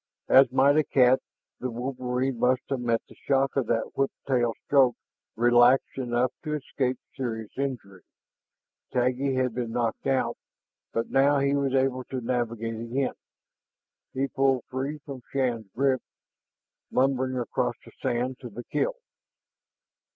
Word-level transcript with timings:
As 0.29 0.51
might 0.51 0.77
a 0.77 0.83
cat, 0.83 1.19
the 1.59 1.69
wolverine 1.69 2.39
must 2.39 2.63
have 2.69 2.79
met 2.79 3.03
the 3.07 3.13
shock 3.13 3.55
of 3.55 3.67
that 3.67 3.95
whip 3.95 4.09
tail 4.27 4.55
stroke 4.65 4.95
relaxed 5.35 5.95
enough 5.95 6.31
to 6.43 6.55
escape 6.55 6.97
serious 7.15 7.51
injury. 7.55 8.01
Taggi 8.91 9.35
had 9.35 9.53
been 9.53 9.69
knocked 9.71 10.07
out, 10.07 10.37
but 10.91 11.11
now 11.11 11.37
he 11.37 11.53
was 11.53 11.75
able 11.75 12.03
to 12.05 12.19
navigate 12.19 12.73
again. 12.81 13.13
He 14.11 14.27
pulled 14.27 14.63
free 14.71 14.97
from 15.05 15.21
Shann's 15.31 15.69
grip, 15.75 16.01
lumbering 16.91 17.37
across 17.37 17.75
the 17.85 17.91
sand 18.01 18.39
to 18.39 18.49
the 18.49 18.63
kill. 18.63 18.95